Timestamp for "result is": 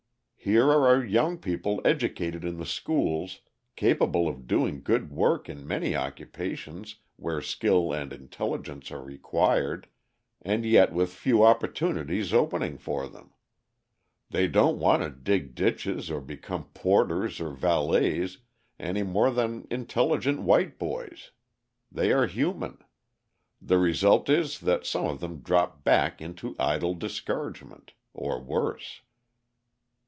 23.77-24.59